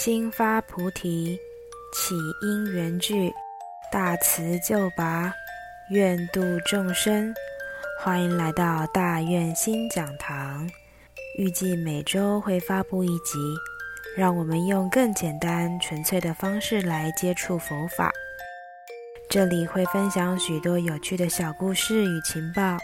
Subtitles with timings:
[0.00, 1.36] 心发菩提，
[1.92, 3.34] 起因缘聚，
[3.90, 5.34] 大慈救拔，
[5.90, 7.34] 愿度众生。
[8.00, 10.70] 欢迎来到大愿心讲堂，
[11.36, 13.40] 预计每周会发布一集，
[14.16, 18.12] 让我们用更简单、纯粹的方式来接触佛法。
[19.28, 22.76] 这里会分享许多有趣的小故事与情报，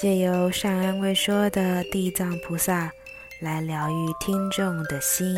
[0.00, 2.92] 借由善安未说的地藏菩萨
[3.40, 5.34] 来疗愈听众的心。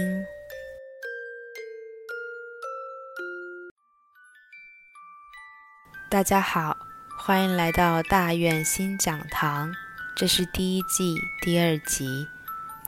[6.17, 6.75] 大家好，
[7.15, 9.71] 欢迎来到大愿新讲堂，
[10.17, 12.27] 这是第一季第二集。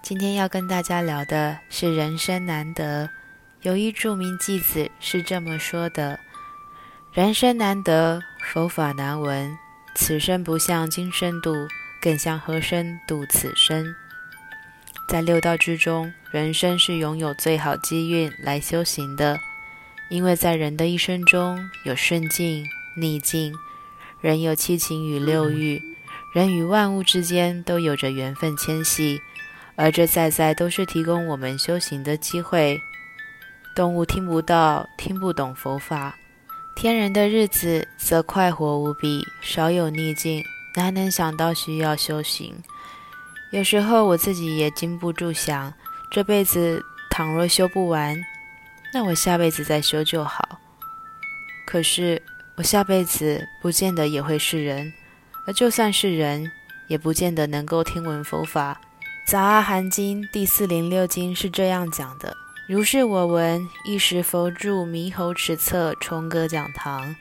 [0.03, 3.11] 今天要跟大家聊的是人生难得。
[3.61, 6.19] 有一著名偈子是这么说的
[7.13, 9.55] ：“人生难得，佛法难闻。
[9.95, 11.53] 此生不向今生度，
[12.01, 13.95] 更向何生度此生？”
[15.07, 19.39] 在六道之中，人生是拥有最好机运来修行的，
[20.09, 22.67] 因为在人的一生中有顺境。
[23.01, 23.55] 逆境，
[24.21, 25.81] 人有七情与六欲，
[26.35, 29.21] 人与万物之间都有着缘分牵系，
[29.77, 32.81] 而这在在都是提供我们修行的机会。
[33.75, 36.17] 动物听不到、听不懂佛法，
[36.75, 40.43] 天人的日子则快活无比，少有逆境，
[40.77, 42.55] 哪能想到需要修行？
[43.53, 45.73] 有时候我自己也禁不住想，
[46.11, 48.21] 这辈子倘若修不完，
[48.93, 50.59] 那我下辈子再修就好。
[51.65, 52.21] 可是。
[52.59, 54.93] 我下辈子不见得也会是人，
[55.47, 56.51] 而就算是人，
[56.89, 58.81] 也不见得能够听闻佛法。
[59.31, 62.37] 《杂阿含经》第四零六经是这样讲的：
[62.69, 67.15] 如是我闻，一时佛住猕猴池侧，重阁讲堂。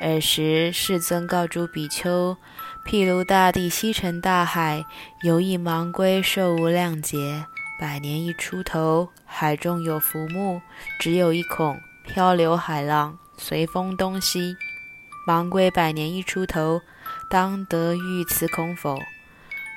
[0.00, 2.36] 尔时世尊告诸比丘：
[2.84, 4.84] 譬如大地西沉大海，
[5.22, 7.46] 有一盲龟寿无量劫，
[7.78, 10.60] 百年一出头，海中有浮木，
[10.98, 14.56] 只有一孔，漂流海浪，随风东西。
[15.24, 16.80] 盲龟百年一出头，
[17.30, 18.98] 当得遇此孔否？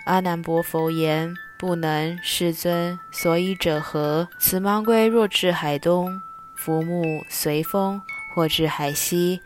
[0.05, 2.17] 阿难伯佛言：不能。
[2.23, 4.27] 世尊，所以者何？
[4.39, 6.21] 此盲龟若至海东，
[6.55, 8.01] 浮木随风；
[8.33, 9.41] 或至海西，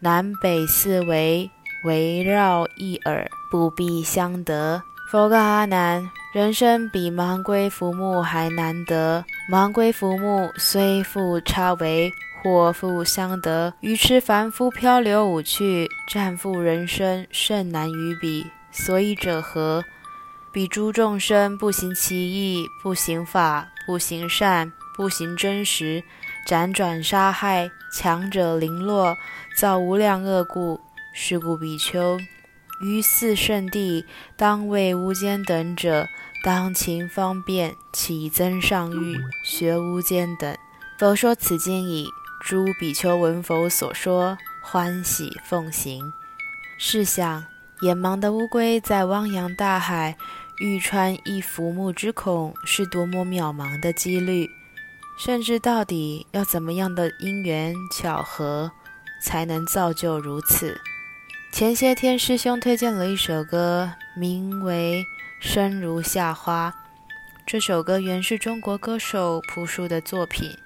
[0.00, 1.50] 南北四围
[1.84, 4.82] 围绕一耳，不必相得。
[5.10, 9.24] 佛告阿难：人生比盲龟浮木还难得。
[9.50, 12.12] 盲龟浮木虽复差为。
[12.44, 18.46] 祸福相得，愚痴凡夫漂流五趣，战负人生甚难于彼。
[18.70, 19.82] 所以者何？
[20.52, 26.00] 彼诸众生不行其意，不行法，不行善，不行真实，
[26.46, 29.16] 辗转杀害，强者凌落，
[29.56, 30.80] 造无量恶故。
[31.12, 32.16] 是故比丘
[32.80, 34.04] 于四圣地，
[34.36, 36.08] 当为无间等者，
[36.42, 40.56] 当勤方便，起增上欲，学无间等。
[40.98, 42.08] 佛说此经已。
[42.42, 46.10] 诸比丘闻佛所说，欢喜奉行。
[46.78, 47.44] 试想，
[47.82, 50.16] 眼盲的乌龟在汪洋大海
[50.58, 54.48] 欲穿一浮木之孔，是多么渺茫的几率！
[55.18, 58.72] 甚至到底要怎么样的因缘巧合，
[59.22, 60.80] 才能造就如此？
[61.52, 65.04] 前些天师兄推荐了一首歌，名为
[65.46, 66.70] 《生如夏花》。
[67.44, 70.56] 这首歌原是中国歌手朴树的作品。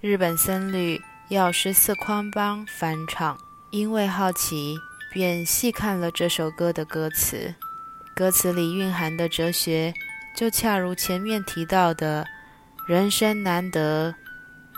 [0.00, 3.38] 日本僧侣药师寺宽邦翻唱，
[3.70, 4.76] 因为好奇，
[5.12, 7.54] 便细看了这首歌的歌词。
[8.14, 9.92] 歌词里蕴含的哲学，
[10.34, 12.26] 就恰如前面提到的
[12.88, 14.14] “人生难得，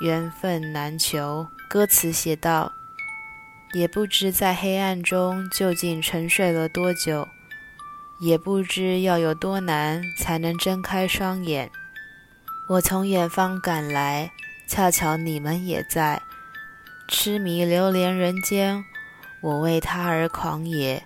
[0.01, 1.47] 缘分难求”。
[1.71, 2.73] 歌词写道
[3.77, 7.29] ：“也不知在黑暗中究竟沉睡了多久，
[8.19, 11.71] 也不知要有多难才能睁开双眼。
[12.71, 14.31] 我从远方赶来。”
[14.69, 16.21] 恰巧你们也在
[17.07, 18.85] 痴迷流连人间，
[19.41, 21.05] 我为他而狂野。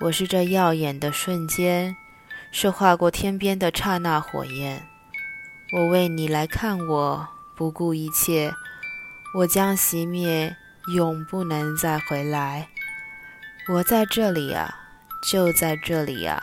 [0.00, 1.94] 我是这耀眼的瞬间，
[2.50, 4.88] 是划过天边的刹那火焰。
[5.72, 8.52] 我为你来看我，不顾一切。
[9.34, 10.56] 我将熄灭，
[10.92, 12.68] 永不能再回来。
[13.68, 14.74] 我在这里啊，
[15.30, 16.42] 就在这里啊，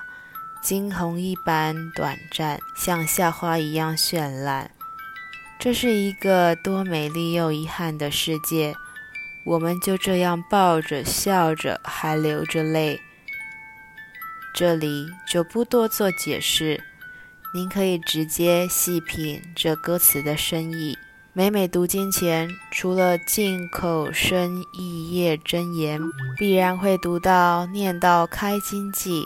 [0.62, 4.72] 惊鸿一般短暂，像夏花一样绚烂。
[5.60, 8.76] 这是一个多美丽又遗憾的世界，
[9.44, 13.02] 我们就这样抱着笑着，还流着泪。
[14.54, 16.84] 这里就不多做解释，
[17.54, 20.98] 您可以直接细品这歌词的深意。
[21.38, 26.02] 每每读经前，除了进口深意业真言，
[26.36, 29.24] 必然会读到念到开经偈，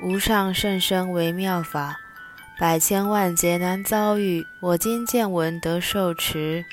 [0.00, 1.98] 无上甚深微妙法。
[2.58, 6.64] 百千万劫难遭遇，我今见闻得受持，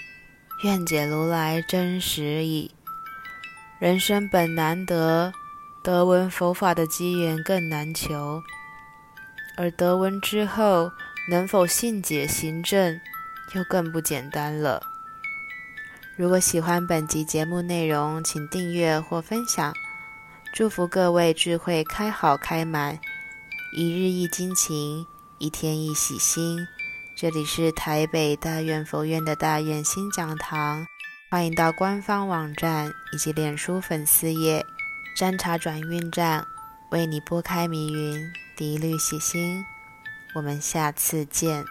[0.64, 2.72] 愿解如来真实义。
[3.80, 5.34] 人生本难得，
[5.84, 8.42] 得闻佛法的机缘更难求。
[9.58, 10.90] 而得闻之后，
[11.30, 12.98] 能否信解行正，
[13.54, 14.82] 又更不简单了。
[16.16, 19.74] 如果喜欢本集节目内容，请订阅或分享。
[20.54, 23.00] 祝福各位智慧开好开满，
[23.76, 25.04] 一日一精勤，
[25.40, 26.68] 一天一喜心。
[27.16, 30.86] 这里是台北大愿佛院的大愿新讲堂，
[31.32, 34.64] 欢迎到官方网站以及脸书粉丝页
[35.16, 36.46] 山茶转运站
[36.92, 39.66] 为你拨开迷云，涤虑洗心。
[40.36, 41.66] 我们下次见。